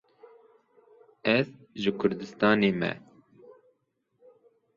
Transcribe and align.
Ez 1.35 1.47
ji 1.81 1.91
Kurdistanê 1.99 2.71
me 2.79 2.91